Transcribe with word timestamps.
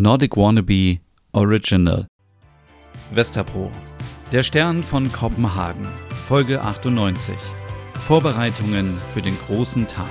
Nordic 0.00 0.36
Wannabe 0.36 1.00
Original. 1.32 2.06
Westerpro. 3.10 3.72
Der 4.30 4.44
Stern 4.44 4.84
von 4.84 5.10
Kopenhagen. 5.10 5.88
Folge 6.26 6.62
98. 6.62 7.34
Vorbereitungen 8.06 8.96
für 9.12 9.22
den 9.22 9.36
großen 9.46 9.88
Tag. 9.88 10.06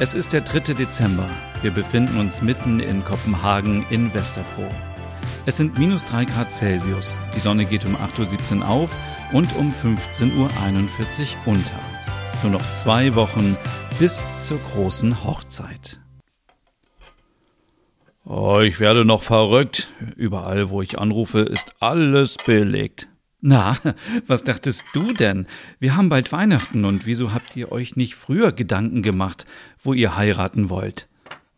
Es 0.00 0.12
ist 0.14 0.32
der 0.32 0.40
3. 0.40 0.74
Dezember. 0.74 1.28
Wir 1.62 1.70
befinden 1.70 2.18
uns 2.18 2.42
mitten 2.42 2.80
in 2.80 3.04
Kopenhagen 3.04 3.86
in 3.90 4.12
Westerpro. 4.12 4.68
Es 5.46 5.56
sind 5.56 5.78
minus 5.78 6.04
3 6.06 6.24
Grad 6.24 6.50
Celsius. 6.50 7.16
Die 7.36 7.40
Sonne 7.40 7.64
geht 7.64 7.84
um 7.84 7.94
8.17 7.94 8.58
Uhr 8.58 8.68
auf 8.68 8.90
und 9.32 9.54
um 9.56 9.72
15.41 9.72 10.32
Uhr 10.36 10.48
unter. 11.46 11.78
Nur 12.42 12.52
noch 12.52 12.72
zwei 12.72 13.14
Wochen 13.14 13.56
bis 14.00 14.26
zur 14.42 14.58
großen 14.58 15.22
Hochzeit. 15.24 16.00
Oh, 18.30 18.60
ich 18.60 18.78
werde 18.78 19.06
noch 19.06 19.22
verrückt. 19.22 19.90
Überall, 20.14 20.68
wo 20.68 20.82
ich 20.82 20.98
anrufe, 20.98 21.38
ist 21.38 21.76
alles 21.80 22.36
belegt. 22.36 23.08
Na, 23.40 23.74
was 24.26 24.44
dachtest 24.44 24.84
du 24.92 25.06
denn? 25.06 25.46
Wir 25.78 25.96
haben 25.96 26.10
bald 26.10 26.30
Weihnachten 26.30 26.84
und 26.84 27.06
wieso 27.06 27.32
habt 27.32 27.56
ihr 27.56 27.72
euch 27.72 27.96
nicht 27.96 28.16
früher 28.16 28.52
Gedanken 28.52 29.00
gemacht, 29.00 29.46
wo 29.80 29.94
ihr 29.94 30.14
heiraten 30.14 30.68
wollt? 30.68 31.08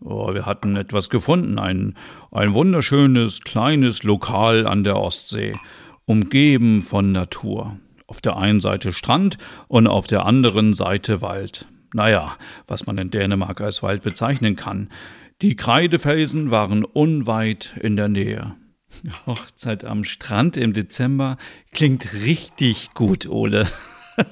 Oh, 0.01 0.33
wir 0.33 0.47
hatten 0.47 0.77
etwas 0.77 1.11
gefunden, 1.11 1.59
ein, 1.59 1.97
ein 2.31 2.55
wunderschönes 2.55 3.41
kleines 3.41 4.05
Lokal 4.05 4.69
an 4.69 4.85
der 4.85 4.97
Ostsee, 4.97 5.57
umgeben 6.05 6.83
von 6.83 7.11
Natur. 7.11 7.79
Auf 8.07 8.21
der 8.21 8.37
einen 8.37 8.61
Seite 8.61 8.93
Strand 8.93 9.39
und 9.67 9.89
auf 9.89 10.07
der 10.07 10.25
anderen 10.25 10.75
Seite 10.75 11.21
Wald. 11.21 11.67
Naja, 11.95 12.37
was 12.69 12.87
man 12.87 12.97
in 12.97 13.11
Dänemark 13.11 13.61
als 13.61 13.83
Wald 13.83 14.03
bezeichnen 14.03 14.55
kann. 14.55 14.89
Die 15.43 15.57
Kreidefelsen 15.57 16.51
waren 16.51 16.85
unweit 16.85 17.73
in 17.81 17.97
der 17.97 18.09
Nähe. 18.09 18.57
Hochzeit 19.27 19.87
am 19.87 20.05
Strand 20.05 20.59
im 20.59 20.75
Dezember 20.75 21.39
klingt 21.73 22.13
richtig 22.13 22.93
gut, 22.93 23.27
Ole. 23.27 23.67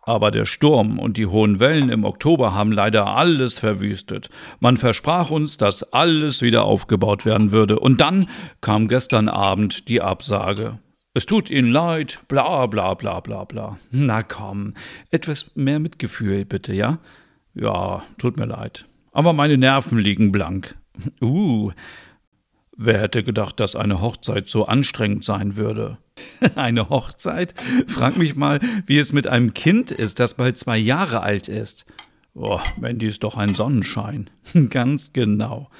Aber 0.00 0.30
der 0.30 0.46
Sturm 0.46 0.98
und 0.98 1.18
die 1.18 1.26
hohen 1.26 1.60
Wellen 1.60 1.90
im 1.90 2.04
Oktober 2.04 2.54
haben 2.54 2.72
leider 2.72 3.06
alles 3.08 3.58
verwüstet. 3.58 4.30
Man 4.60 4.78
versprach 4.78 5.30
uns, 5.30 5.58
dass 5.58 5.92
alles 5.92 6.40
wieder 6.40 6.64
aufgebaut 6.64 7.26
werden 7.26 7.52
würde. 7.52 7.80
Und 7.80 8.00
dann 8.00 8.26
kam 8.62 8.88
gestern 8.88 9.28
Abend 9.28 9.88
die 9.88 10.00
Absage. 10.00 10.78
Es 11.12 11.26
tut 11.26 11.50
Ihnen 11.50 11.70
leid, 11.70 12.20
bla 12.28 12.64
bla 12.66 12.94
bla 12.94 13.20
bla 13.20 13.44
bla. 13.44 13.78
Na 13.90 14.22
komm, 14.22 14.72
etwas 15.10 15.50
mehr 15.56 15.78
Mitgefühl 15.78 16.46
bitte, 16.46 16.72
ja? 16.72 17.00
Ja, 17.54 18.02
tut 18.16 18.38
mir 18.38 18.46
leid 18.46 18.86
aber 19.14 19.32
meine 19.32 19.56
Nerven 19.56 19.98
liegen 19.98 20.32
blank. 20.32 20.76
Uh, 21.22 21.70
wer 22.76 23.00
hätte 23.00 23.22
gedacht, 23.22 23.58
dass 23.60 23.76
eine 23.76 24.02
Hochzeit 24.02 24.48
so 24.48 24.66
anstrengend 24.66 25.24
sein 25.24 25.56
würde? 25.56 25.98
eine 26.56 26.90
Hochzeit? 26.90 27.54
Frag 27.86 28.18
mich 28.18 28.36
mal, 28.36 28.60
wie 28.86 28.98
es 28.98 29.12
mit 29.12 29.26
einem 29.26 29.54
Kind 29.54 29.90
ist, 29.90 30.20
das 30.20 30.34
bald 30.34 30.58
zwei 30.58 30.76
Jahre 30.76 31.22
alt 31.22 31.48
ist. 31.48 31.86
Oh, 32.34 32.60
Mandy 32.78 33.06
ist 33.06 33.22
doch 33.22 33.36
ein 33.36 33.54
Sonnenschein. 33.54 34.28
Ganz 34.70 35.12
genau. 35.12 35.70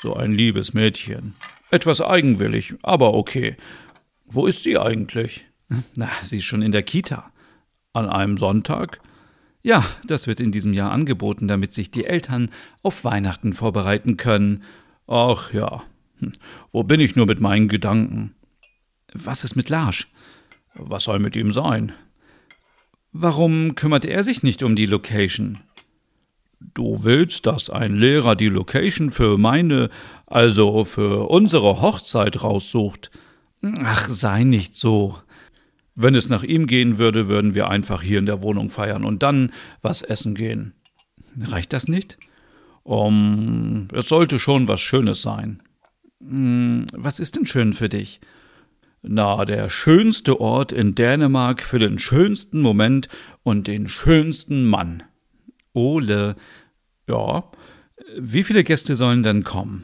So 0.00 0.14
ein 0.14 0.32
liebes 0.32 0.72
Mädchen. 0.72 1.34
Etwas 1.70 2.00
eigenwillig, 2.00 2.74
aber 2.82 3.12
okay. 3.12 3.56
Wo 4.24 4.46
ist 4.46 4.62
sie 4.62 4.78
eigentlich? 4.78 5.44
Na, 5.94 6.08
sie 6.22 6.38
ist 6.38 6.44
schon 6.44 6.62
in 6.62 6.72
der 6.72 6.82
Kita. 6.82 7.30
An 7.92 8.08
einem 8.08 8.38
Sonntag? 8.38 9.00
Ja, 9.68 9.84
das 10.06 10.26
wird 10.26 10.40
in 10.40 10.50
diesem 10.50 10.72
Jahr 10.72 10.92
angeboten, 10.92 11.46
damit 11.46 11.74
sich 11.74 11.90
die 11.90 12.06
Eltern 12.06 12.50
auf 12.82 13.04
Weihnachten 13.04 13.52
vorbereiten 13.52 14.16
können. 14.16 14.62
Ach 15.06 15.52
ja, 15.52 15.82
hm. 16.20 16.32
wo 16.72 16.84
bin 16.84 17.00
ich 17.00 17.16
nur 17.16 17.26
mit 17.26 17.42
meinen 17.42 17.68
Gedanken? 17.68 18.34
Was 19.12 19.44
ist 19.44 19.56
mit 19.56 19.68
Larsch? 19.68 20.08
Was 20.72 21.04
soll 21.04 21.18
mit 21.18 21.36
ihm 21.36 21.52
sein? 21.52 21.92
Warum 23.12 23.74
kümmert 23.74 24.06
er 24.06 24.24
sich 24.24 24.42
nicht 24.42 24.62
um 24.62 24.74
die 24.74 24.86
Location? 24.86 25.58
Du 26.60 27.04
willst, 27.04 27.44
dass 27.44 27.68
ein 27.68 27.94
Lehrer 27.94 28.36
die 28.36 28.48
Location 28.48 29.10
für 29.10 29.36
meine, 29.36 29.90
also 30.24 30.86
für 30.86 31.28
unsere 31.28 31.82
Hochzeit 31.82 32.42
raussucht? 32.42 33.10
Ach, 33.84 34.08
sei 34.08 34.44
nicht 34.44 34.78
so. 34.78 35.18
Wenn 36.00 36.14
es 36.14 36.28
nach 36.28 36.44
ihm 36.44 36.68
gehen 36.68 36.96
würde, 36.96 37.26
würden 37.26 37.54
wir 37.54 37.68
einfach 37.70 38.02
hier 38.02 38.20
in 38.20 38.26
der 38.26 38.40
Wohnung 38.40 38.68
feiern 38.68 39.04
und 39.04 39.24
dann 39.24 39.52
was 39.82 40.02
essen 40.02 40.36
gehen. 40.36 40.74
Reicht 41.40 41.72
das 41.72 41.88
nicht? 41.88 42.18
Um, 42.84 43.88
es 43.92 44.06
sollte 44.06 44.38
schon 44.38 44.68
was 44.68 44.80
Schönes 44.80 45.22
sein. 45.22 45.60
Hm, 46.20 46.86
was 46.92 47.18
ist 47.18 47.34
denn 47.34 47.46
schön 47.46 47.72
für 47.72 47.88
dich? 47.88 48.20
Na, 49.02 49.44
der 49.44 49.70
schönste 49.70 50.40
Ort 50.40 50.70
in 50.70 50.94
Dänemark 50.94 51.64
für 51.64 51.80
den 51.80 51.98
schönsten 51.98 52.60
Moment 52.60 53.08
und 53.42 53.66
den 53.66 53.88
schönsten 53.88 54.66
Mann. 54.66 55.02
Ole. 55.72 56.36
Ja. 57.08 57.50
Wie 58.16 58.44
viele 58.44 58.62
Gäste 58.62 58.94
sollen 58.94 59.24
denn 59.24 59.42
kommen? 59.42 59.82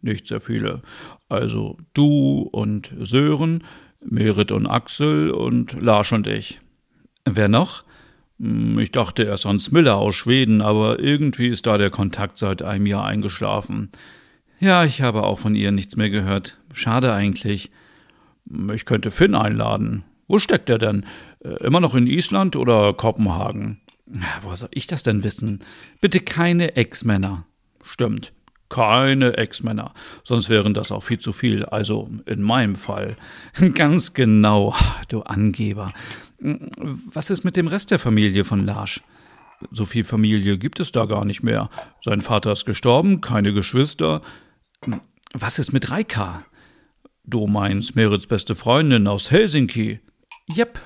Nicht 0.00 0.26
sehr 0.26 0.40
viele. 0.40 0.82
Also 1.28 1.78
du 1.94 2.48
und 2.50 2.92
Sören, 2.98 3.62
Merit 4.04 4.52
und 4.52 4.66
Axel 4.66 5.30
und 5.30 5.80
Lars 5.80 6.12
und 6.12 6.26
ich. 6.26 6.60
Wer 7.24 7.48
noch? 7.48 7.84
Hm, 8.38 8.78
ich 8.78 8.92
dachte 8.92 9.22
erst 9.22 9.46
an 9.46 9.58
Smiller 9.58 9.96
aus 9.96 10.14
Schweden, 10.14 10.60
aber 10.60 10.98
irgendwie 10.98 11.48
ist 11.48 11.66
da 11.66 11.78
der 11.78 11.90
Kontakt 11.90 12.38
seit 12.38 12.62
einem 12.62 12.86
Jahr 12.86 13.04
eingeschlafen. 13.04 13.90
Ja, 14.60 14.84
ich 14.84 15.02
habe 15.02 15.24
auch 15.24 15.38
von 15.38 15.54
ihr 15.54 15.72
nichts 15.72 15.96
mehr 15.96 16.10
gehört. 16.10 16.58
Schade 16.72 17.12
eigentlich. 17.12 17.70
Ich 18.72 18.84
könnte 18.84 19.10
Finn 19.10 19.34
einladen. 19.34 20.04
Wo 20.28 20.38
steckt 20.38 20.70
er 20.70 20.78
denn? 20.78 21.04
Äh, 21.40 21.64
immer 21.64 21.80
noch 21.80 21.94
in 21.94 22.06
Island 22.06 22.56
oder 22.56 22.92
Kopenhagen? 22.94 23.80
Woher 24.42 24.56
soll 24.56 24.68
ich 24.72 24.86
das 24.86 25.02
denn 25.02 25.24
wissen? 25.24 25.64
Bitte 26.00 26.20
keine 26.20 26.76
Ex-Männer. 26.76 27.46
Stimmt. 27.82 28.32
Keine 28.72 29.36
Ex-Männer, 29.36 29.92
sonst 30.24 30.48
wären 30.48 30.72
das 30.72 30.92
auch 30.92 31.02
viel 31.02 31.18
zu 31.18 31.32
viel, 31.32 31.66
also 31.66 32.08
in 32.24 32.40
meinem 32.40 32.74
Fall. 32.74 33.16
Ganz 33.74 34.14
genau, 34.14 34.74
du 35.08 35.20
Angeber. 35.20 35.92
Was 36.38 37.28
ist 37.28 37.44
mit 37.44 37.58
dem 37.58 37.66
Rest 37.66 37.90
der 37.90 37.98
Familie 37.98 38.44
von 38.44 38.64
Larsch? 38.64 39.02
So 39.70 39.84
viel 39.84 40.04
Familie 40.04 40.56
gibt 40.56 40.80
es 40.80 40.90
da 40.90 41.04
gar 41.04 41.26
nicht 41.26 41.42
mehr. 41.42 41.68
Sein 42.00 42.22
Vater 42.22 42.52
ist 42.52 42.64
gestorben, 42.64 43.20
keine 43.20 43.52
Geschwister. 43.52 44.22
Was 45.34 45.58
ist 45.58 45.74
mit 45.74 45.90
Reika? 45.90 46.42
Du 47.24 47.46
meinst 47.46 47.94
Merits 47.94 48.26
beste 48.26 48.54
Freundin 48.54 49.06
aus 49.06 49.30
Helsinki? 49.30 50.00
Jep. 50.48 50.80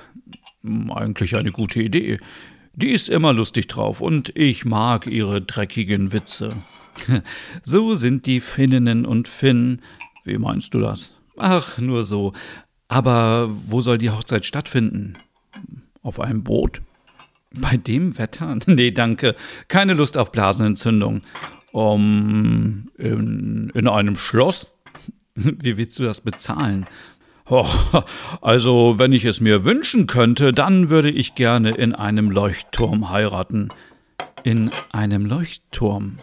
Eigentlich 0.91 1.37
eine 1.37 1.53
gute 1.53 1.81
Idee. 1.81 2.19
Die 2.75 2.91
ist 2.91 3.09
immer 3.09 3.33
lustig 3.33 3.69
drauf 3.69 4.01
und 4.01 4.37
ich 4.37 4.65
mag 4.65 5.07
ihre 5.07 5.41
dreckigen 5.41 6.13
Witze. 6.13 6.57
So 7.63 7.95
sind 7.95 8.27
die 8.27 8.41
Finninnen 8.41 9.07
und 9.07 9.29
Finnen. 9.29 9.83
Wie 10.25 10.39
meinst 10.39 10.75
du 10.75 10.81
das? 10.81 11.15
Ach, 11.37 11.79
nur 11.79 12.03
so. 12.05 12.33
Aber 12.89 13.49
wo 13.51 13.81
soll 13.81 13.99
die 13.99 14.11
Hochzeit 14.11 14.45
stattfinden? 14.45 15.19
Auf 16.03 16.21
einem 16.21 16.45
Boot? 16.45 16.83
Bei 17.53 17.77
dem 17.77 18.19
Wetter? 18.19 18.59
Nee, 18.67 18.91
danke. 18.91 19.35
Keine 19.69 19.95
Lust 19.95 20.17
auf 20.17 20.33
Blasenentzündung. 20.33 21.23
Um, 21.73 22.91
in, 22.97 23.71
in 23.75 23.89
einem 23.89 24.17
Schloss? 24.17 24.73
Wie 25.35 25.77
willst 25.77 25.99
du 25.99 26.05
das 26.05 26.21
bezahlen? 26.23 26.87
Oh, 27.49 27.67
also, 28.41 28.99
wenn 28.99 29.13
ich 29.13 29.25
es 29.25 29.41
mir 29.41 29.65
wünschen 29.65 30.07
könnte, 30.07 30.53
dann 30.53 30.89
würde 30.89 31.11
ich 31.11 31.35
gerne 31.35 31.71
in 31.71 31.95
einem 31.95 32.31
Leuchtturm 32.31 33.11
heiraten. 33.11 33.69
In 34.43 34.71
einem 34.93 35.27
Leuchtturm? 35.27 36.19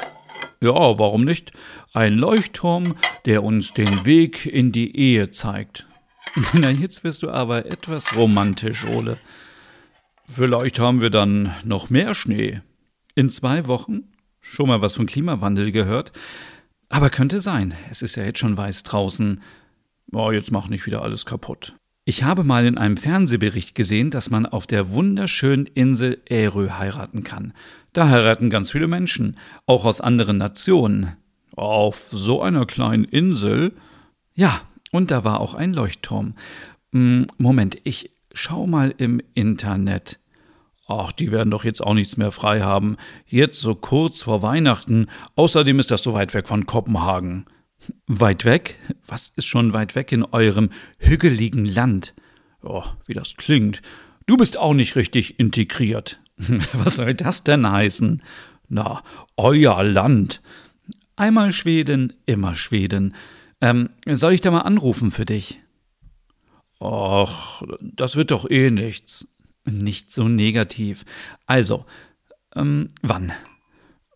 Ja, 0.64 0.98
warum 0.98 1.26
nicht? 1.26 1.52
Ein 1.92 2.18
Leuchtturm, 2.18 2.96
der 3.26 3.44
uns 3.44 3.74
den 3.74 4.06
Weg 4.06 4.46
in 4.46 4.72
die 4.72 4.96
Ehe 4.96 5.30
zeigt. 5.30 5.86
Na, 6.54 6.70
jetzt 6.70 7.04
wirst 7.04 7.22
du 7.22 7.30
aber 7.32 7.66
etwas 7.66 8.16
romantisch, 8.16 8.86
Ole. 8.86 9.18
Vielleicht 10.26 10.80
haben 10.80 11.02
wir 11.02 11.10
dann 11.10 11.54
noch 11.66 11.90
mehr 11.90 12.14
Schnee. 12.14 12.62
In 13.14 13.30
zwei 13.30 13.68
Wochen? 13.68 14.14
Schon 14.40 14.70
mal 14.70 14.82
was 14.82 14.96
von 14.96 15.06
Klimawandel 15.06 15.74
gehört? 15.74 16.14
Aber 16.88 17.10
könnte 17.10 17.42
sein. 17.42 17.76
Es 17.92 18.02
ist 18.02 18.16
ja 18.16 18.24
jetzt 18.24 18.40
schon 18.40 18.56
weiß 18.56 18.84
draußen. 18.84 19.42
Oh, 20.14 20.32
jetzt 20.32 20.54
mach 20.54 20.70
nicht 20.70 20.86
wieder 20.86 21.02
alles 21.02 21.26
kaputt. 21.26 21.76
Ich 22.06 22.24
habe 22.24 22.44
mal 22.44 22.66
in 22.66 22.78
einem 22.78 22.98
Fernsehbericht 22.98 23.76
gesehen, 23.76 24.10
dass 24.10 24.30
man 24.30 24.46
auf 24.46 24.68
der 24.68 24.92
wunderschönen 24.92 25.68
Insel 25.68 26.22
Ärö 26.26 26.72
heiraten 26.72 27.24
kann. 27.24 27.54
Da 27.94 28.10
heiraten 28.10 28.50
ganz 28.50 28.72
viele 28.72 28.88
Menschen, 28.88 29.38
auch 29.68 29.86
aus 29.86 30.02
anderen 30.02 30.38
Nationen. 30.38 31.16
Auf 31.56 32.10
so 32.12 32.42
einer 32.42 32.66
kleinen 32.66 33.06
Insel? 33.06 33.72
Ja, 34.34 34.62
und 34.92 35.12
da 35.12 35.24
war 35.24 35.40
auch 35.40 35.54
ein 35.54 35.74
Leuchtturm. 35.74 36.34
Hm, 36.92 37.28
Moment, 37.38 37.78
ich 37.86 38.12
schau 38.34 38.68
mal 38.68 38.94
im 38.98 39.22
Internet. 39.34 40.20
Ach, 40.88 41.14
die 41.14 41.32
werden 41.32 41.52
doch 41.52 41.64
jetzt 41.64 41.82
auch 41.82 41.94
nichts 41.94 42.18
mehr 42.18 42.32
frei 42.32 42.62
haben. 42.62 42.98
Jetzt 43.28 43.62
so 43.62 43.76
kurz 43.76 44.24
vor 44.24 44.42
Weihnachten. 44.42 45.08
Außerdem 45.38 45.80
ist 45.80 45.92
das 45.92 46.04
so 46.04 46.14
weit 46.14 46.34
weg 46.34 46.50
von 46.50 46.66
Kopenhagen. 46.66 47.46
Weit 48.08 48.46
weg? 48.46 48.80
Was 49.08 49.32
ist 49.36 49.46
schon 49.46 49.74
weit 49.74 49.96
weg 49.96 50.12
in 50.12 50.24
eurem 50.24 50.70
hügeligen 50.98 51.66
Land? 51.66 52.14
Oh, 52.62 52.84
wie 53.06 53.14
das 53.14 53.36
klingt. 53.36 53.82
Du 54.26 54.38
bist 54.38 54.58
auch 54.58 54.74
nicht 54.74 54.96
richtig 54.96 55.40
integriert. 55.40 56.22
Was 56.74 56.96
soll 56.96 57.14
das 57.14 57.44
denn 57.44 57.70
heißen? 57.70 58.24
Na, 58.70 59.04
euer 59.38 59.84
Land. 59.84 60.42
Einmal 61.16 61.52
Schweden, 61.52 62.14
immer 62.26 62.56
Schweden. 62.56 63.16
Ähm, 63.62 63.90
soll 64.08 64.34
ich 64.34 64.42
da 64.42 64.52
mal 64.52 64.62
anrufen 64.62 65.12
für 65.12 65.26
dich? 65.26 65.62
Ach, 66.80 67.62
das 67.82 68.16
wird 68.16 68.32
doch 68.32 68.50
eh 68.50 68.72
nichts. 68.72 69.28
Nicht 69.66 70.12
so 70.12 70.28
negativ. 70.28 71.06
Also, 71.46 71.86
ähm, 72.56 72.88
wann? 73.02 73.32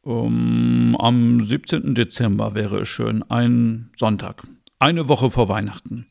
Um, 0.08 0.96
am 1.02 1.44
17. 1.44 1.94
Dezember 1.94 2.56
wäre 2.56 2.80
es 2.80 2.88
schön. 2.88 3.30
Ein 3.30 3.90
Sonntag. 3.98 4.48
Eine 4.80 5.10
Woche 5.10 5.30
vor 5.30 5.50
Weihnachten. 5.50 6.08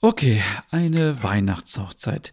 Okay, 0.00 0.40
eine 0.70 1.20
Weihnachtshochzeit. 1.20 2.30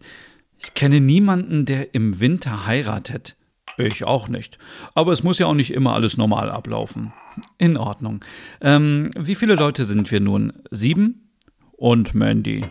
Ich 0.60 0.74
kenne 0.74 1.00
niemanden, 1.00 1.64
der 1.64 1.92
im 1.92 2.20
Winter 2.20 2.66
heiratet. 2.66 3.36
Ich 3.78 4.04
auch 4.04 4.28
nicht. 4.28 4.58
Aber 4.94 5.10
es 5.10 5.24
muss 5.24 5.40
ja 5.40 5.46
auch 5.46 5.54
nicht 5.54 5.72
immer 5.72 5.94
alles 5.94 6.18
normal 6.18 6.52
ablaufen. 6.52 7.12
In 7.58 7.76
Ordnung. 7.76 8.24
Ähm, 8.60 9.10
wie 9.18 9.34
viele 9.34 9.56
Leute 9.56 9.86
sind 9.86 10.12
wir 10.12 10.20
nun? 10.20 10.52
Sieben? 10.70 11.32
Und 11.72 12.14
Mandy. 12.14 12.64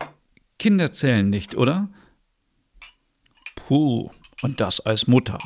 Kinder 0.57 0.93
zählen 0.93 1.29
nicht, 1.29 1.55
oder? 1.55 1.89
Puh, 3.57 4.09
und 4.41 4.61
das 4.61 4.79
als 4.79 5.05
Mutter. 5.05 5.37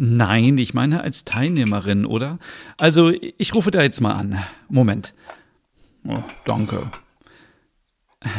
Nein, 0.00 0.58
ich 0.58 0.74
meine 0.74 1.02
als 1.02 1.24
Teilnehmerin, 1.24 2.06
oder? 2.06 2.38
Also, 2.78 3.10
ich 3.10 3.54
rufe 3.56 3.72
da 3.72 3.82
jetzt 3.82 4.00
mal 4.00 4.14
an. 4.14 4.38
Moment. 4.68 5.12
Oh, 6.04 6.22
danke. 6.44 6.88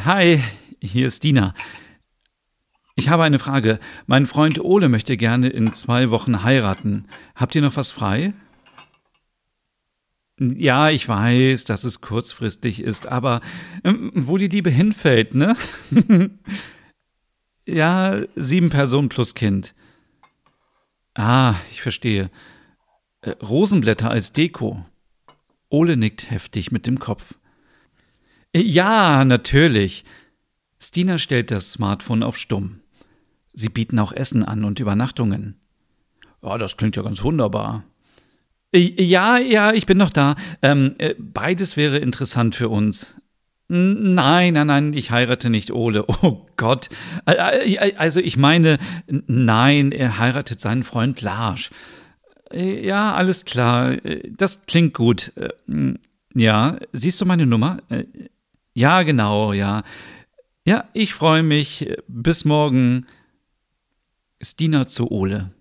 Hi, 0.05 0.41
hier 0.81 1.05
ist 1.05 1.25
Dina. 1.25 1.53
Ich 2.95 3.09
habe 3.09 3.23
eine 3.23 3.39
Frage. 3.39 3.79
Mein 4.07 4.25
Freund 4.25 4.63
Ole 4.63 4.87
möchte 4.87 5.17
gerne 5.17 5.49
in 5.49 5.73
zwei 5.73 6.11
Wochen 6.11 6.43
heiraten. 6.43 7.05
Habt 7.35 7.55
ihr 7.55 7.61
noch 7.61 7.75
was 7.75 7.91
frei? 7.91 8.33
Ja, 10.39 10.89
ich 10.89 11.09
weiß, 11.09 11.65
dass 11.65 11.83
es 11.83 11.99
kurzfristig 11.99 12.81
ist, 12.81 13.05
aber 13.05 13.41
ähm, 13.83 14.11
wo 14.15 14.37
die 14.37 14.47
Liebe 14.47 14.69
hinfällt, 14.69 15.35
ne? 15.35 15.57
ja, 17.65 18.21
sieben 18.35 18.69
Personen 18.69 19.09
plus 19.09 19.35
Kind. 19.35 19.75
Ah, 21.19 21.55
ich 21.69 21.81
verstehe. 21.81 22.31
Äh, 23.19 23.31
Rosenblätter 23.31 24.09
als 24.09 24.31
Deko. 24.31 24.85
Ole 25.67 25.97
nickt 25.97 26.31
heftig 26.31 26.71
mit 26.71 26.87
dem 26.87 26.97
Kopf. 26.97 27.33
Äh, 28.53 28.61
ja, 28.61 29.25
natürlich. 29.25 30.05
Stina 30.81 31.17
stellt 31.17 31.51
das 31.51 31.73
Smartphone 31.73 32.23
auf 32.23 32.37
Stumm. 32.37 32.79
Sie 33.51 33.67
bieten 33.67 33.99
auch 33.99 34.13
Essen 34.13 34.45
an 34.45 34.63
und 34.63 34.79
Übernachtungen. 34.79 35.59
Ja, 36.41 36.57
das 36.57 36.77
klingt 36.77 36.95
ja 36.95 37.01
ganz 37.03 37.21
wunderbar. 37.21 37.83
Äh, 38.71 39.03
ja, 39.03 39.37
ja, 39.37 39.73
ich 39.73 39.85
bin 39.85 39.97
noch 39.97 40.11
da. 40.11 40.37
Ähm, 40.61 40.93
äh, 40.99 41.15
beides 41.19 41.75
wäre 41.75 41.97
interessant 41.97 42.55
für 42.55 42.69
uns. 42.69 43.15
Nein, 43.71 44.55
nein, 44.55 44.65
nein, 44.65 44.93
ich 44.93 45.11
heirate 45.11 45.49
nicht 45.51 45.71
Ole. 45.71 46.05
Oh 46.23 46.47
Gott. 46.57 46.89
Also 47.25 48.19
ich 48.19 48.35
meine, 48.35 48.79
nein, 49.07 49.91
er 49.91 50.17
heiratet 50.17 50.59
seinen 50.59 50.83
Freund 50.83 51.21
Larsch. 51.21 51.69
Äh, 52.51 52.85
ja, 52.85 53.13
alles 53.13 53.45
klar. 53.45 53.95
Das 54.35 54.63
klingt 54.63 54.95
gut. 54.95 55.33
Ja, 56.33 56.77
siehst 56.93 57.21
du 57.21 57.25
meine 57.25 57.45
Nummer? 57.45 57.77
Ja, 58.73 59.03
genau, 59.03 59.53
ja. 59.53 59.83
Ja, 60.65 60.85
ich 60.93 61.13
freue 61.13 61.43
mich. 61.43 61.95
Bis 62.07 62.45
morgen. 62.45 63.05
Stina 64.41 64.87
zu 64.87 65.11
Ole. 65.11 65.51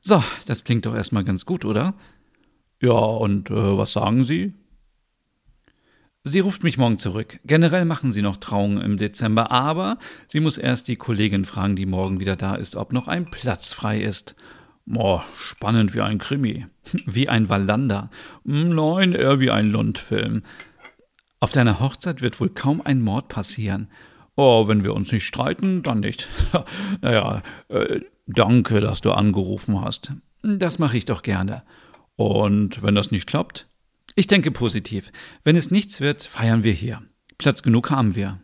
So, 0.00 0.22
das 0.46 0.64
klingt 0.64 0.86
doch 0.86 0.94
erstmal 0.94 1.24
ganz 1.24 1.44
gut, 1.44 1.64
oder? 1.64 1.94
Ja, 2.80 2.92
und 2.92 3.50
äh, 3.50 3.76
was 3.78 3.92
sagen 3.92 4.24
Sie? 4.24 4.54
Sie 6.24 6.40
ruft 6.40 6.62
mich 6.62 6.78
morgen 6.78 6.98
zurück. 6.98 7.38
Generell 7.44 7.84
machen 7.84 8.12
sie 8.12 8.22
noch 8.22 8.36
Trauungen 8.36 8.82
im 8.82 8.96
Dezember, 8.96 9.50
aber 9.50 9.98
sie 10.26 10.40
muss 10.40 10.58
erst 10.58 10.88
die 10.88 10.96
Kollegin 10.96 11.44
fragen, 11.44 11.76
die 11.76 11.86
morgen 11.86 12.20
wieder 12.20 12.36
da 12.36 12.54
ist, 12.54 12.76
ob 12.76 12.92
noch 12.92 13.08
ein 13.08 13.30
Platz 13.30 13.72
frei 13.72 14.00
ist. 14.00 14.34
Boah, 14.84 15.24
spannend 15.38 15.94
wie 15.94 16.00
ein 16.00 16.18
Krimi. 16.18 16.66
Wie 17.04 17.28
ein 17.28 17.50
Wallander. 17.50 18.08
Nein, 18.44 19.12
eher 19.12 19.40
wie 19.40 19.50
ein 19.50 19.70
Lundfilm. 19.70 20.42
Auf 21.40 21.52
deiner 21.52 21.80
Hochzeit 21.80 22.22
wird 22.22 22.40
wohl 22.40 22.48
kaum 22.48 22.80
ein 22.80 23.02
Mord 23.02 23.28
passieren. 23.28 23.88
Oh, 24.36 24.66
wenn 24.66 24.84
wir 24.84 24.94
uns 24.94 25.12
nicht 25.12 25.26
streiten, 25.26 25.82
dann 25.82 26.00
nicht. 26.00 26.28
naja, 27.02 27.42
äh, 27.68 28.00
danke, 28.26 28.80
dass 28.80 29.02
du 29.02 29.12
angerufen 29.12 29.82
hast. 29.82 30.12
Das 30.42 30.78
mache 30.78 30.96
ich 30.96 31.04
doch 31.04 31.20
gerne. 31.20 31.62
Und 32.16 32.82
wenn 32.82 32.94
das 32.94 33.10
nicht 33.10 33.26
klappt? 33.26 33.66
Ich 34.14 34.26
denke 34.26 34.50
positiv. 34.50 35.12
Wenn 35.44 35.56
es 35.56 35.70
nichts 35.70 36.00
wird, 36.00 36.22
feiern 36.24 36.64
wir 36.64 36.72
hier. 36.72 37.02
Platz 37.38 37.62
genug 37.62 37.90
haben 37.90 38.14
wir. 38.14 38.40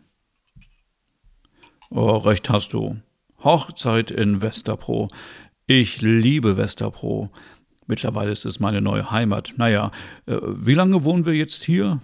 Oh, 1.89 2.17
recht 2.17 2.49
hast 2.49 2.73
du. 2.73 2.97
Hochzeit 3.43 4.09
in 4.11 4.41
Westerpro. 4.41 5.09
Ich 5.67 6.01
liebe 6.01 6.57
Westerpro. 6.57 7.31
Mittlerweile 7.87 8.31
ist 8.31 8.45
es 8.45 8.59
meine 8.59 8.81
neue 8.81 9.11
Heimat. 9.11 9.53
Naja, 9.57 9.91
äh, 10.25 10.37
wie 10.41 10.73
lange 10.73 11.03
wohnen 11.03 11.25
wir 11.25 11.33
jetzt 11.33 11.63
hier? 11.63 12.01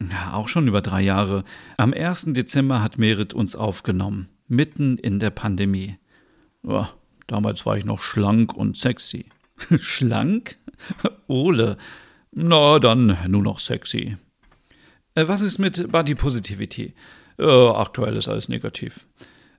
Ja, 0.00 0.34
auch 0.34 0.48
schon 0.48 0.68
über 0.68 0.82
drei 0.82 1.00
Jahre. 1.00 1.44
Am 1.76 1.92
1. 1.92 2.32
Dezember 2.32 2.82
hat 2.82 2.98
Merit 2.98 3.32
uns 3.32 3.56
aufgenommen, 3.56 4.28
mitten 4.48 4.98
in 4.98 5.18
der 5.18 5.30
Pandemie. 5.30 5.98
Ja, 6.62 6.90
damals 7.26 7.64
war 7.64 7.76
ich 7.76 7.84
noch 7.84 8.02
schlank 8.02 8.52
und 8.54 8.76
sexy. 8.76 9.26
schlank? 9.80 10.56
Ole. 11.28 11.76
Na, 12.34 12.78
dann 12.78 13.16
nur 13.28 13.42
noch 13.42 13.60
sexy. 13.60 14.16
Äh, 15.14 15.28
was 15.28 15.40
ist 15.40 15.58
mit 15.58 15.90
Body 15.90 16.14
Positivity? 16.14 16.94
Äh, 17.38 17.44
aktuell 17.44 18.16
ist 18.16 18.28
alles 18.28 18.48
negativ. 18.48 19.06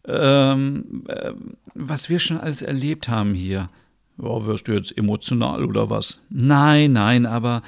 Ähm, 0.08 1.04
äh, 1.08 1.32
was 1.74 2.10
wir 2.10 2.20
schon 2.20 2.38
alles 2.38 2.62
erlebt 2.62 3.10
haben 3.10 3.34
hier. 3.34 3.70
Ja, 4.18 4.46
wirst 4.46 4.68
du 4.68 4.74
jetzt 4.74 4.98
emotional 4.98 5.66
oder 5.66 5.90
was? 5.90 6.22
Nein, 6.30 6.94
nein, 6.94 7.26
aber 7.26 7.64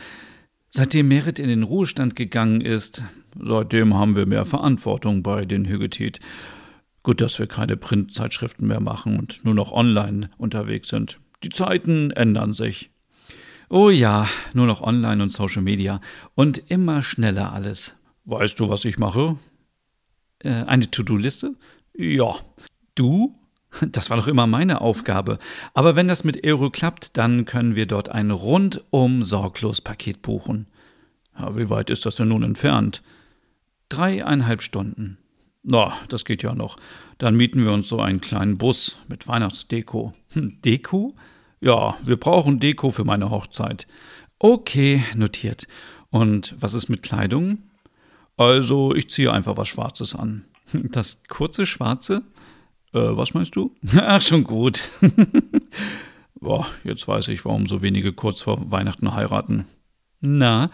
Seitdem 0.69 1.07
Merit 1.07 1.39
in 1.39 1.47
den 1.47 1.63
Ruhestand 1.63 2.15
gegangen 2.15 2.61
ist, 2.61 3.01
seitdem 3.39 3.95
haben 3.95 4.15
wir 4.15 4.25
mehr 4.25 4.45
Verantwortung 4.45 5.23
bei 5.23 5.45
den 5.45 5.65
Hügetit. 5.65 6.19
Gut, 7.03 7.21
dass 7.21 7.39
wir 7.39 7.47
keine 7.47 7.77
Printzeitschriften 7.77 8.67
mehr 8.67 8.81
machen 8.81 9.17
und 9.17 9.45
nur 9.45 9.53
noch 9.53 9.71
online 9.71 10.29
unterwegs 10.37 10.89
sind. 10.89 11.19
Die 11.43 11.49
Zeiten 11.49 12.11
ändern 12.11 12.51
sich. 12.51 12.91
Oh 13.69 13.89
ja, 13.89 14.29
nur 14.53 14.65
noch 14.65 14.81
online 14.81 15.21
und 15.21 15.33
Social 15.33 15.61
Media. 15.61 15.99
Und 16.35 16.57
immer 16.69 17.01
schneller 17.01 17.51
alles. 17.51 17.95
Weißt 18.25 18.59
du, 18.59 18.69
was 18.69 18.85
ich 18.85 18.97
mache? 18.97 19.37
Äh, 20.39 20.63
eine 20.63 20.89
To-Do-Liste? 20.89 21.55
Ja. 21.93 22.35
Du? 22.95 23.35
Das 23.91 24.09
war 24.09 24.17
doch 24.17 24.27
immer 24.27 24.47
meine 24.47 24.81
Aufgabe. 24.81 25.39
Aber 25.73 25.95
wenn 25.95 26.07
das 26.07 26.23
mit 26.23 26.45
Euro 26.45 26.69
klappt, 26.69 27.17
dann 27.17 27.45
können 27.45 27.75
wir 27.75 27.85
dort 27.85 28.09
ein 28.09 28.31
rundum 28.31 29.23
sorglos 29.23 29.81
Paket 29.81 30.21
buchen. 30.21 30.67
Ja, 31.37 31.55
wie 31.55 31.69
weit 31.69 31.89
ist 31.89 32.05
das 32.05 32.15
denn 32.15 32.29
nun 32.29 32.43
entfernt? 32.43 33.03
Dreieinhalb 33.89 34.61
Stunden. 34.61 35.17
Na, 35.63 35.93
das 36.07 36.23
geht 36.23 36.43
ja 36.43 36.55
noch. 36.55 36.77
Dann 37.17 37.35
mieten 37.35 37.63
wir 37.63 37.71
uns 37.71 37.89
so 37.89 37.99
einen 37.99 38.21
kleinen 38.21 38.57
Bus 38.57 38.97
mit 39.09 39.27
Weihnachtsdeko. 39.27 40.13
Hm, 40.31 40.61
Deko? 40.61 41.13
Ja, 41.59 41.97
wir 42.03 42.17
brauchen 42.17 42.59
Deko 42.59 42.91
für 42.91 43.03
meine 43.03 43.29
Hochzeit. 43.29 43.87
Okay, 44.39 45.03
notiert. 45.15 45.67
Und 46.09 46.55
was 46.59 46.73
ist 46.73 46.89
mit 46.89 47.01
Kleidung? 47.01 47.63
Also, 48.37 48.93
ich 48.93 49.09
ziehe 49.09 49.33
einfach 49.33 49.57
was 49.57 49.67
Schwarzes 49.67 50.15
an. 50.15 50.45
Das 50.91 51.23
kurze 51.29 51.65
Schwarze? 51.65 52.23
Äh, 52.93 52.99
was 52.99 53.33
meinst 53.33 53.55
du? 53.55 53.73
Ach, 53.95 54.21
schon 54.21 54.43
gut. 54.43 54.91
Boah, 56.39 56.67
jetzt 56.83 57.07
weiß 57.07 57.29
ich, 57.29 57.43
warum 57.45 57.67
so 57.67 57.81
wenige 57.81 58.13
kurz 58.13 58.41
vor 58.41 58.69
Weihnachten 58.69 59.13
heiraten. 59.13 59.65
Na? 60.19 60.69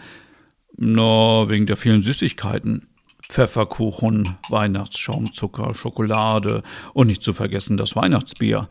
Na, 0.76 1.48
wegen 1.48 1.66
der 1.66 1.76
vielen 1.76 2.02
Süßigkeiten. 2.02 2.88
Pfefferkuchen, 3.28 4.36
Weihnachtsschaumzucker, 4.50 5.74
Schokolade 5.74 6.62
und 6.92 7.06
nicht 7.06 7.22
zu 7.22 7.32
vergessen 7.32 7.76
das 7.76 7.96
Weihnachtsbier. 7.96 8.68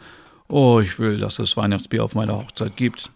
Oh, 0.55 0.79
ich 0.79 0.99
will, 0.99 1.17
dass 1.17 1.39
es 1.39 1.57
Weihnachtsbier 1.57 2.03
auf 2.03 2.13
meiner 2.13 2.37
Hochzeit 2.37 2.77
gibt. 2.77 3.09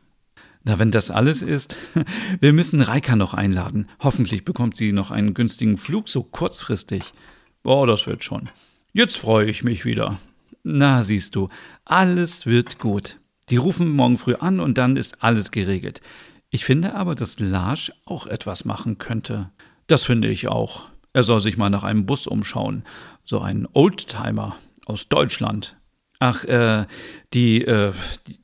Na, 0.64 0.80
wenn 0.80 0.90
das 0.90 1.12
alles 1.12 1.44
ist, 1.44 1.78
wir 2.40 2.52
müssen 2.52 2.82
Reika 2.82 3.16
noch 3.16 3.36
einladen. 3.36 3.88
Hoffentlich 4.00 4.44
bekommt 4.44 4.76
sie 4.76 4.92
noch 4.92 5.12
einen 5.12 5.36
günstigen 5.36 5.78
Flug 5.78 6.10
so 6.10 6.24
kurzfristig. 6.24 7.14
Boah, 7.62 7.86
das 7.86 8.08
wird 8.08 8.24
schon. 8.24 8.50
Jetzt 8.92 9.18
freue 9.18 9.46
ich 9.46 9.64
mich 9.64 9.86
wieder. 9.86 10.18
Na, 10.64 11.04
siehst 11.04 11.36
du, 11.36 11.50
alles 11.86 12.48
wird 12.48 12.80
gut. 12.80 13.20
Die 13.50 13.58
rufen 13.58 13.92
morgen 13.92 14.18
früh 14.18 14.34
an 14.34 14.60
und 14.60 14.80
dann 14.80 14.98
ist 14.98 15.24
alles 15.24 15.52
geregelt. 15.52 16.02
Ich 16.50 16.66
finde 16.66 16.96
aber, 16.96 17.14
dass 17.14 17.40
Lars 17.40 17.92
auch 18.06 18.26
etwas 18.26 18.66
machen 18.66 18.98
könnte. 18.98 19.52
Das 19.86 20.06
finde 20.06 20.30
ich 20.30 20.48
auch. 20.48 20.90
Er 21.14 21.22
soll 21.22 21.42
sich 21.42 21.56
mal 21.56 21.70
nach 21.70 21.84
einem 21.84 22.08
Bus 22.08 22.26
umschauen. 22.26 22.84
So 23.24 23.42
ein 23.42 23.68
Oldtimer 23.74 24.56
aus 24.88 25.08
Deutschland. 25.08 25.78
Ach, 26.20 26.44
äh, 26.46 26.86
die, 27.34 27.64
äh, 27.64 27.94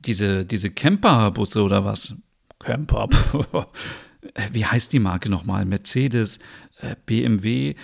diese, 0.04 0.44
diese 0.44 0.70
Camperbusse 0.70 1.62
oder 1.62 1.84
was? 1.84 2.14
Camper. 2.60 3.08
Wie 4.52 4.64
heißt 4.64 4.92
die 4.92 5.00
Marke 5.00 5.28
nochmal? 5.28 5.64
Mercedes, 5.64 6.38
äh, 6.80 6.94
BMW, 7.04 7.74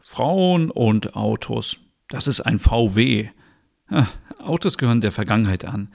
Frauen 0.00 0.70
und 0.70 1.16
Autos. 1.16 1.78
Das 2.08 2.26
ist 2.26 2.40
ein 2.40 2.58
VW. 2.58 3.28
Ah, 3.88 4.06
Autos 4.38 4.78
gehören 4.78 5.00
der 5.00 5.12
Vergangenheit 5.12 5.64
an. 5.64 5.92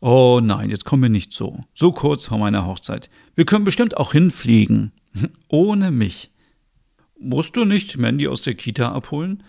Oh 0.00 0.40
nein, 0.42 0.70
jetzt 0.70 0.84
kommen 0.84 1.02
wir 1.02 1.10
nicht 1.10 1.32
so. 1.32 1.60
So 1.72 1.92
kurz 1.92 2.26
vor 2.26 2.38
meiner 2.38 2.66
Hochzeit. 2.66 3.10
Wir 3.34 3.44
können 3.44 3.64
bestimmt 3.64 3.96
auch 3.96 4.12
hinfliegen. 4.12 4.92
Ohne 5.48 5.90
mich. 5.90 6.32
Musst 7.18 7.56
du 7.56 7.64
nicht 7.64 7.98
Mandy 7.98 8.28
aus 8.28 8.42
der 8.42 8.54
Kita 8.54 8.92
abholen? 8.92 9.42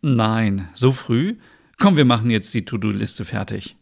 Nein, 0.00 0.68
so 0.74 0.92
früh? 0.92 1.36
Komm, 1.84 1.98
wir 1.98 2.06
machen 2.06 2.30
jetzt 2.30 2.54
die 2.54 2.64
To-Do-Liste 2.64 3.26
fertig. 3.26 3.76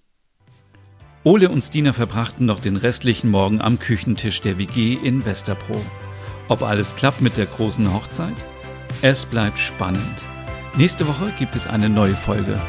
Ole 1.22 1.48
und 1.48 1.62
Stina 1.62 1.92
verbrachten 1.92 2.46
noch 2.46 2.58
den 2.58 2.76
restlichen 2.76 3.30
Morgen 3.30 3.60
am 3.60 3.78
Küchentisch 3.78 4.40
der 4.40 4.58
WG 4.58 4.94
in 4.94 5.24
Westerpro. 5.24 5.80
Ob 6.48 6.62
alles 6.62 6.96
klappt 6.96 7.20
mit 7.20 7.36
der 7.36 7.46
großen 7.46 7.94
Hochzeit? 7.94 8.34
Es 9.02 9.24
bleibt 9.24 9.60
spannend. 9.60 10.02
Nächste 10.76 11.06
Woche 11.06 11.32
gibt 11.38 11.54
es 11.54 11.68
eine 11.68 11.88
neue 11.88 12.16
Folge. 12.16 12.60